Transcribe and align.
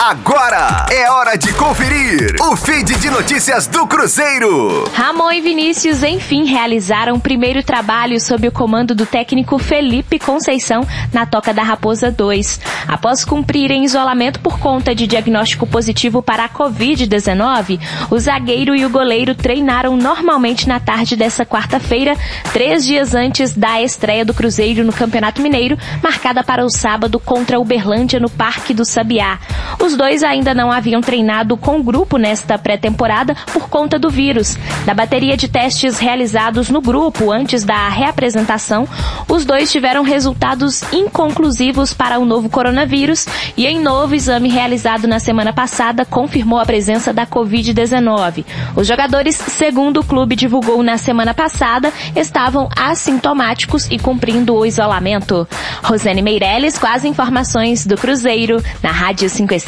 Agora 0.00 0.86
é 0.92 1.10
hora 1.10 1.36
de 1.36 1.52
conferir 1.54 2.36
o 2.40 2.54
feed 2.54 2.96
de 3.00 3.10
notícias 3.10 3.66
do 3.66 3.84
Cruzeiro. 3.84 4.88
Ramon 4.94 5.32
e 5.32 5.40
Vinícius, 5.40 6.04
enfim, 6.04 6.44
realizaram 6.44 7.16
o 7.16 7.20
primeiro 7.20 7.64
trabalho 7.64 8.20
sob 8.20 8.46
o 8.46 8.52
comando 8.52 8.94
do 8.94 9.04
técnico 9.04 9.58
Felipe 9.58 10.20
Conceição 10.20 10.86
na 11.12 11.26
Toca 11.26 11.52
da 11.52 11.64
Raposa 11.64 12.12
2. 12.12 12.60
Após 12.86 13.24
cumprirem 13.24 13.84
isolamento 13.84 14.38
por 14.38 14.60
conta 14.60 14.94
de 14.94 15.04
diagnóstico 15.04 15.66
positivo 15.66 16.22
para 16.22 16.44
a 16.44 16.48
Covid-19, 16.48 17.80
o 18.08 18.18
zagueiro 18.20 18.76
e 18.76 18.86
o 18.86 18.90
goleiro 18.90 19.34
treinaram 19.34 19.96
normalmente 19.96 20.68
na 20.68 20.78
tarde 20.78 21.16
dessa 21.16 21.44
quarta-feira, 21.44 22.16
três 22.52 22.84
dias 22.84 23.16
antes 23.16 23.52
da 23.52 23.82
estreia 23.82 24.24
do 24.24 24.32
Cruzeiro 24.32 24.84
no 24.84 24.92
Campeonato 24.92 25.42
Mineiro, 25.42 25.76
marcada 26.00 26.44
para 26.44 26.64
o 26.64 26.70
sábado 26.70 27.18
contra 27.18 27.58
o 27.58 27.62
Uberlândia 27.62 28.20
no 28.20 28.30
Parque 28.30 28.72
do 28.72 28.84
Sabiá. 28.84 29.40
Os 29.80 29.96
dois 29.96 30.24
ainda 30.24 30.52
não 30.52 30.72
haviam 30.72 31.00
treinado 31.00 31.56
com 31.56 31.78
o 31.78 31.82
grupo 31.82 32.18
nesta 32.18 32.58
pré-temporada 32.58 33.34
por 33.52 33.68
conta 33.68 33.98
do 33.98 34.10
vírus. 34.10 34.56
Da 34.84 34.92
bateria 34.92 35.36
de 35.36 35.48
testes 35.48 35.98
realizados 35.98 36.68
no 36.68 36.80
grupo 36.80 37.30
antes 37.30 37.64
da 37.64 37.88
reapresentação, 37.88 38.88
os 39.28 39.44
dois 39.44 39.70
tiveram 39.70 40.02
resultados 40.02 40.82
inconclusivos 40.92 41.94
para 41.94 42.18
o 42.18 42.24
novo 42.24 42.48
coronavírus 42.48 43.26
e 43.56 43.66
em 43.66 43.80
novo 43.80 44.14
exame 44.14 44.48
realizado 44.48 45.06
na 45.06 45.20
semana 45.20 45.52
passada 45.52 46.04
confirmou 46.04 46.58
a 46.58 46.66
presença 46.66 47.12
da 47.12 47.24
Covid-19. 47.24 48.44
Os 48.74 48.86
jogadores, 48.86 49.36
segundo 49.36 50.00
o 50.00 50.04
clube 50.04 50.34
divulgou 50.34 50.82
na 50.82 50.98
semana 50.98 51.32
passada, 51.32 51.92
estavam 52.16 52.68
assintomáticos 52.76 53.88
e 53.90 53.98
cumprindo 53.98 54.54
o 54.54 54.66
isolamento. 54.66 55.46
Rosane 55.84 56.20
Meirelles 56.20 56.78
com 56.78 56.86
as 56.86 57.04
informações 57.04 57.86
do 57.86 57.96
Cruzeiro 57.96 58.62
na 58.82 58.90
Rádio 58.90 59.30
5 59.30 59.54
Estrelas 59.54 59.67